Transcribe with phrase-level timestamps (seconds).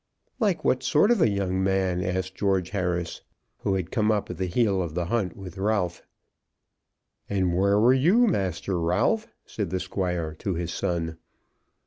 [0.39, 3.21] "Like what sort of a young man?" asked George Harris,
[3.59, 6.01] who had come up at the heel of the hunt with Ralph.
[7.29, 11.19] "And where were you, Master Ralph?" said the Squire to his son.